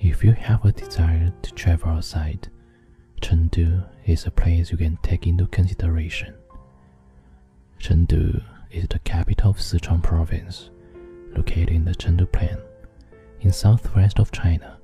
[0.00, 2.48] If you have a desire to travel outside,
[3.20, 6.34] Chengdu is a place you can take into consideration.
[7.80, 10.70] Chengdu is the capital of Sichuan province,
[11.36, 12.58] located in the Chengdu Plain,
[13.40, 14.78] in southwest of China.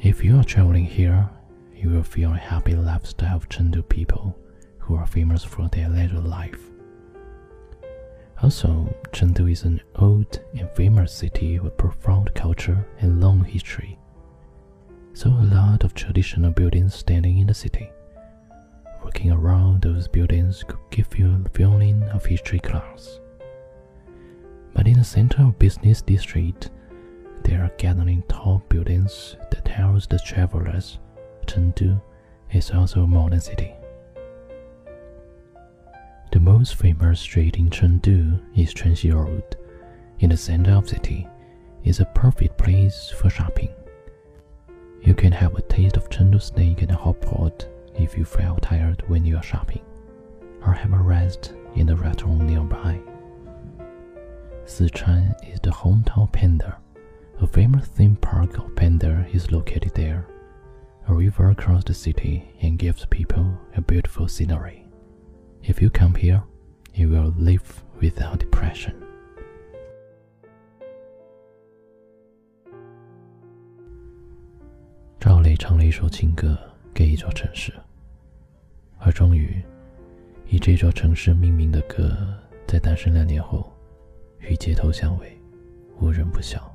[0.00, 1.28] If you are traveling here,
[1.76, 4.34] you will feel a happy lifestyle of Chengdu people
[4.78, 6.69] who are famous for their leisure life.
[8.42, 13.98] Also, Chengdu is an old and famous city with profound culture and long history.
[15.12, 17.90] So a lot of traditional buildings standing in the city.
[19.04, 23.20] Walking around those buildings could give you a feeling of history class.
[24.72, 26.70] But in the center of business district,
[27.44, 30.98] there are gathering tall buildings that house the travelers.
[31.44, 32.00] Chengdu
[32.52, 33.74] is also a modern city.
[36.60, 39.56] Most famous street in Chengdu is Chunxi Road.
[40.18, 41.26] In the center of the city
[41.84, 43.70] is a perfect place for shopping.
[45.00, 47.66] You can have a taste of Chengdu snake and hot pot
[47.98, 49.80] if you feel tired when you are shopping,
[50.66, 53.00] or have a rest in a restaurant nearby.
[54.66, 56.76] Sichuan is the hometown of Panda.
[57.40, 60.26] A famous theme park of Panda is located there.
[61.08, 64.79] A river across the city and gives people a beautiful scenery.
[65.62, 66.42] If you come here,
[66.94, 67.60] you will live
[68.00, 68.94] without depression.
[75.20, 76.58] 赵雷唱了一首情歌
[76.94, 77.72] 给一座城市，
[78.98, 79.62] 而终于，
[80.48, 82.16] 以这座城市命名的歌，
[82.66, 83.70] 在诞生两年后，
[84.38, 85.38] 与街头相违，
[86.00, 86.74] 无人不晓。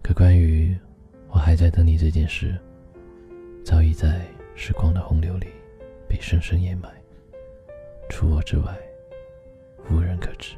[0.00, 0.78] 可关于
[1.28, 2.56] 我还在等你这件事，
[3.64, 5.48] 早已在时光的洪流里。
[6.14, 6.88] 被深深掩埋，
[8.08, 8.72] 除我之外，
[9.90, 10.54] 无人可知。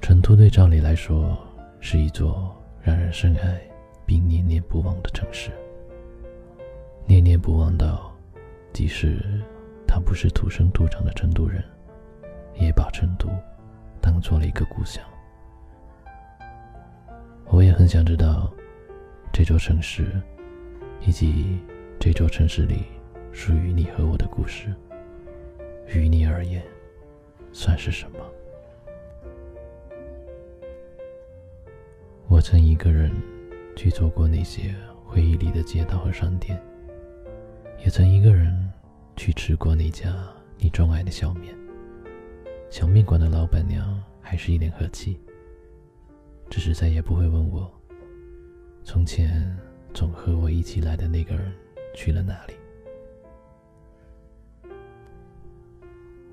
[0.00, 1.36] 成都对赵丽来说
[1.80, 3.60] 是一座让人深爱
[4.06, 5.50] 并念念不忘的城市，
[7.08, 8.16] 念念不忘到，
[8.72, 9.42] 即使
[9.84, 11.60] 他不是土生土长的成都人，
[12.54, 13.28] 也把成都
[14.00, 15.04] 当做了一个故乡。
[17.46, 18.48] 我也很想知道
[19.32, 20.06] 这座城市，
[21.04, 21.58] 以及。
[22.02, 22.84] 这座城市里，
[23.30, 24.74] 属于你和我的故事，
[25.86, 26.64] 于你而言，
[27.52, 28.18] 算是什么？
[32.26, 33.12] 我曾一个人
[33.76, 34.74] 去走过那些
[35.04, 36.58] 回忆里的街道和商店，
[37.84, 38.72] 也曾一个人
[39.14, 40.10] 去吃过那家
[40.56, 41.54] 你钟爱的小面。
[42.70, 45.20] 小面馆的老板娘还是一脸和气，
[46.48, 47.70] 只是再也不会问我，
[48.84, 49.54] 从前
[49.92, 51.52] 总和我一起来的那个人。
[51.94, 52.54] 去了哪里？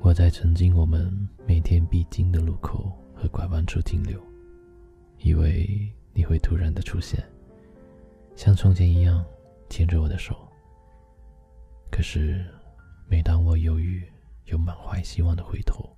[0.00, 1.12] 我在曾经我们
[1.46, 4.20] 每天必经的路口和拐弯处停留，
[5.18, 7.20] 以为你会突然的出现，
[8.36, 9.24] 像从前一样
[9.68, 10.36] 牵着我的手。
[11.90, 12.44] 可是，
[13.08, 14.06] 每当我犹豫
[14.44, 15.88] 又满怀希望的回头，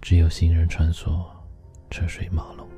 [0.00, 1.26] 只有行人穿梭，
[1.90, 2.68] 车水马龙，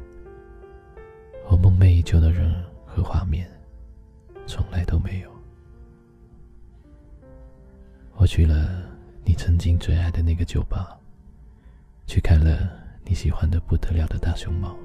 [1.51, 3.51] 我梦寐以求的人和画面，
[4.47, 5.38] 从来都没有。
[8.29, 8.83] 去了
[9.25, 10.95] 你曾经最爱的那个酒吧，
[12.07, 12.71] 去看了
[13.03, 14.77] 你喜欢的不得了的大熊猫，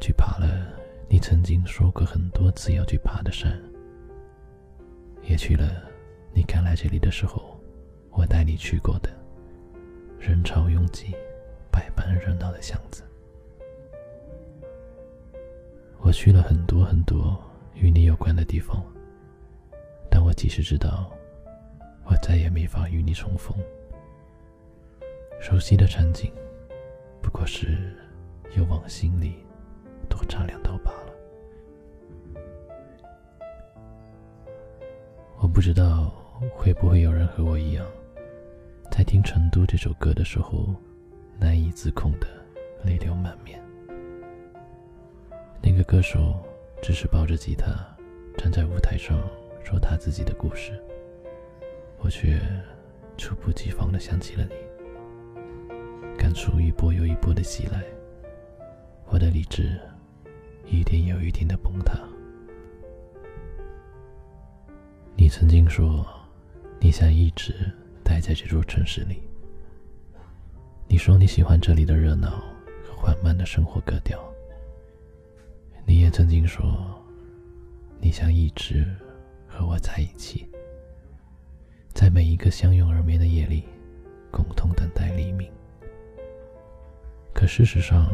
[0.00, 0.68] 去爬了
[1.08, 3.60] 你曾经说过很多次要去爬的山，
[5.24, 5.82] 也去了
[6.32, 7.60] 你刚来这里的时候
[8.12, 9.10] 我带你去过的
[10.20, 11.12] 人潮拥挤、
[11.72, 13.02] 百般热闹的巷子。
[15.98, 17.36] 我去了很多很多
[17.74, 18.80] 与你有关的地方，
[20.08, 21.12] 但我即使知道。
[22.08, 23.56] 我再也没法与你重逢。
[25.40, 26.32] 熟悉的场景，
[27.20, 27.92] 不过是
[28.56, 29.44] 又往心里
[30.08, 31.12] 多插两刀罢了。
[35.38, 36.10] 我不知道
[36.54, 37.86] 会不会有人和我一样，
[38.90, 40.74] 在听《成都》这首歌的时候，
[41.38, 42.26] 难以自控的
[42.82, 43.60] 泪流满面。
[45.60, 46.42] 那个歌手
[46.80, 47.74] 只是抱着吉他
[48.38, 49.18] 站在舞台上
[49.62, 50.82] 说他自己的故事。
[52.06, 52.40] 我却
[53.18, 54.54] 猝不及防的想起了你，
[56.16, 57.82] 感触一波又一波的袭来，
[59.06, 59.76] 我的理智
[60.66, 61.98] 一点又一点的崩塌。
[65.16, 66.06] 你曾经说，
[66.78, 67.52] 你想一直
[68.04, 69.20] 待在这座城市里。
[70.86, 72.40] 你说你喜欢这里的热闹
[72.84, 74.24] 和缓慢的生活格调。
[75.84, 76.64] 你也曾经说，
[77.98, 78.86] 你想一直
[79.48, 80.46] 和我在一起。
[82.06, 83.64] 在每一个相拥而眠的夜里，
[84.30, 85.50] 共同等待黎明。
[87.34, 88.12] 可事实上，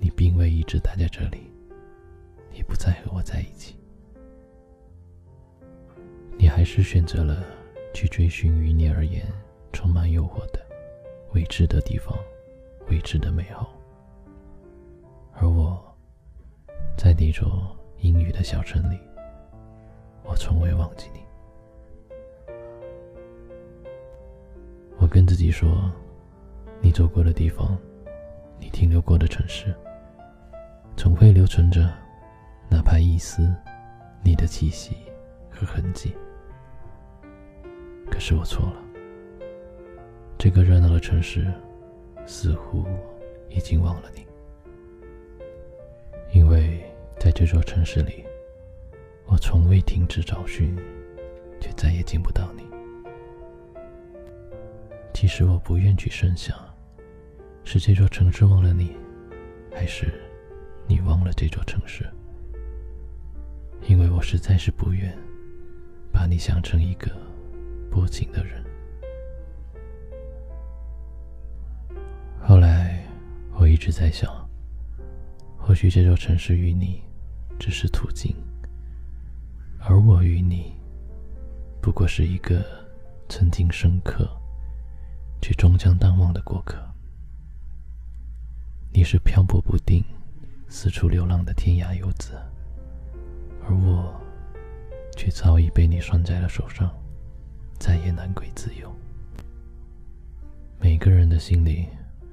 [0.00, 1.52] 你并未一直待在这里，
[2.54, 3.76] 也不再和我在一起。
[6.38, 7.44] 你还是选择了
[7.92, 9.30] 去追寻于你而言
[9.74, 10.58] 充满诱惑的
[11.34, 12.18] 未知的地方，
[12.88, 13.78] 未知的美好。
[15.34, 15.84] 而我，
[16.96, 18.98] 在那座阴雨的小城里，
[20.24, 21.20] 我从未忘记你。
[25.12, 25.92] 跟自己说，
[26.80, 27.76] 你走过的地方，
[28.58, 29.66] 你停留过的城市，
[30.96, 31.92] 总会留存着
[32.70, 33.54] 哪怕一丝
[34.24, 34.96] 你的气息
[35.50, 36.16] 和痕迹。
[38.10, 38.76] 可是我错了，
[40.38, 41.52] 这个热闹的城市，
[42.24, 42.82] 似乎
[43.50, 44.26] 已经忘了你。
[46.32, 46.82] 因为
[47.18, 48.24] 在这座城市里，
[49.26, 50.74] 我从未停止找寻，
[51.60, 52.71] 却再也见不到你。
[55.22, 56.58] 其实我不愿去深想，
[57.62, 58.90] 是这座城市忘了你，
[59.72, 60.20] 还是
[60.88, 62.04] 你忘了这座城市？
[63.86, 65.16] 因为我实在是不愿
[66.10, 67.08] 把你想成一个
[67.88, 68.64] 薄情的人。
[72.40, 73.06] 后来
[73.54, 74.28] 我一直在想。
[75.56, 77.00] 或许这座城市与你
[77.60, 78.34] 只是途径，
[79.78, 80.74] 而我与你
[81.80, 82.60] 不过是一个
[83.28, 84.28] 曾经深刻
[85.82, 86.78] 将淡忘的过客。
[88.92, 90.00] 你是漂泊不定、
[90.68, 92.40] 四处流浪的天涯游子，
[93.64, 94.14] 而我
[95.16, 96.88] 却早已被你拴在了手上，
[97.80, 98.88] 再也难归自由。
[100.78, 101.88] 每个人的心里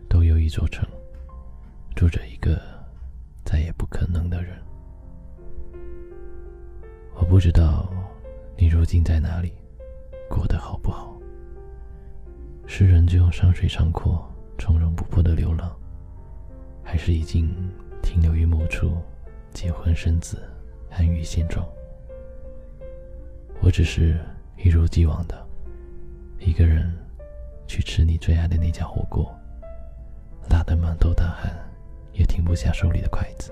[0.08, 0.88] 都有一座城，
[1.96, 2.62] 住着一个。
[3.44, 4.56] 再也不可能的人。
[7.16, 7.92] 我不知道
[8.56, 9.52] 你如今在哪里，
[10.30, 11.19] 过得好不好？
[12.80, 14.26] 是仍旧山水长阔、
[14.58, 15.70] 从容不迫的流浪，
[16.82, 17.54] 还是已经
[18.02, 18.96] 停留于某处，
[19.52, 20.50] 结婚生子，
[20.90, 21.68] 安于现状？
[23.60, 24.18] 我只是
[24.56, 25.46] 一如既往的，
[26.40, 26.90] 一个人
[27.68, 29.30] 去吃你最爱的那家火锅，
[30.50, 31.54] 辣得满头大汗。
[32.14, 33.52] 也停不下手里的筷子，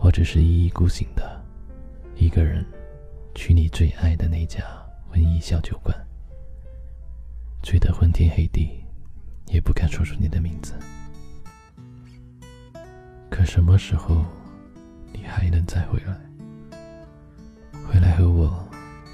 [0.00, 1.42] 我只是一意孤行的
[2.14, 2.62] 一个人，
[3.34, 4.62] 去你最爱的那家
[5.12, 5.96] 文艺小酒馆，
[7.62, 8.84] 醉得昏天黑地，
[9.46, 10.74] 也不敢说出你的名字。
[13.30, 14.24] 可什么时候，
[15.12, 16.16] 你还能再回来？
[17.86, 18.66] 回来和我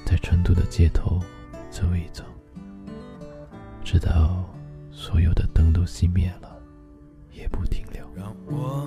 [0.04, 1.20] 在成都的街头
[1.70, 2.24] 走一走，
[3.82, 4.44] 直到
[4.90, 6.50] 所有的灯都熄灭了。
[7.32, 8.06] 也不停留。
[8.14, 8.86] 让我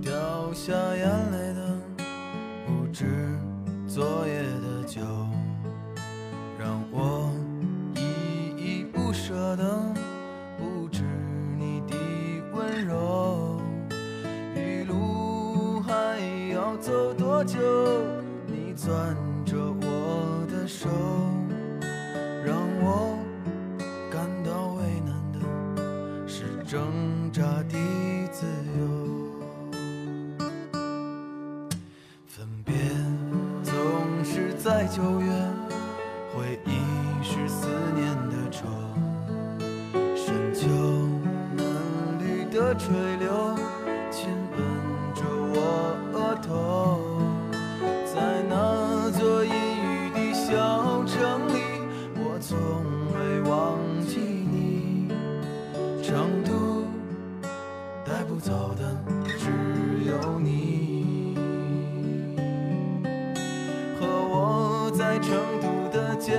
[0.00, 1.76] 掉下眼泪的
[2.66, 3.04] 不止
[3.86, 5.00] 昨夜的酒，
[6.58, 7.29] 让我
[9.30, 9.94] 舍得
[10.58, 11.04] 不止
[11.56, 11.94] 你的
[12.52, 13.60] 温柔。
[14.56, 16.18] 一路还
[16.52, 17.60] 要走多久？
[18.48, 18.90] 你攥
[19.46, 20.88] 着我的手，
[22.44, 23.16] 让我
[24.10, 25.38] 感到为难的
[26.26, 27.78] 是挣扎的
[28.32, 28.44] 自
[28.80, 30.42] 由。
[32.26, 32.74] 分别
[33.62, 33.72] 总
[34.24, 34.50] 是。
[34.62, 35.32] 在九月，
[42.70, 43.56] 的垂柳
[44.12, 44.58] 亲吻
[45.12, 45.58] 着我
[46.12, 47.00] 额头，
[48.06, 51.58] 在那座阴雨的小城里，
[52.14, 52.56] 我从
[53.12, 55.08] 未忘记你。
[56.00, 56.84] 成都
[58.04, 58.96] 带不走的
[59.36, 59.50] 只
[60.06, 61.34] 有你
[63.98, 64.88] 和我。
[64.96, 66.38] 在成都的街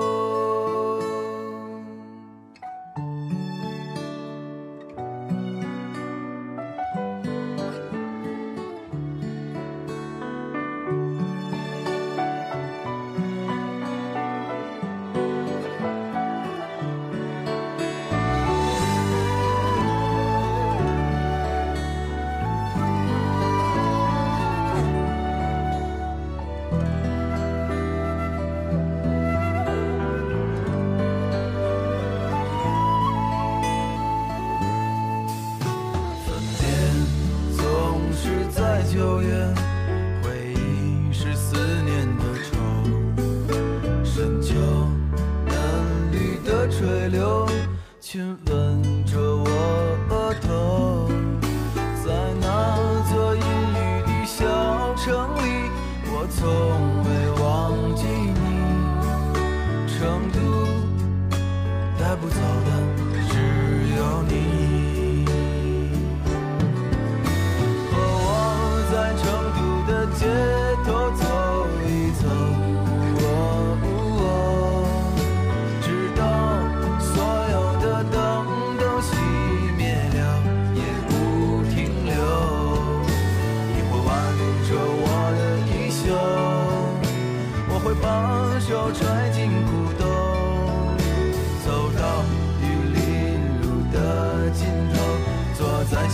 [48.11, 48.60] 亲吻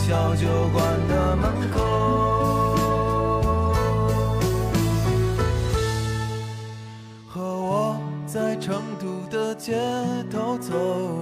[0.07, 1.83] 小酒馆的门口。
[7.27, 9.75] 和我在成都的街
[10.31, 11.16] 头走。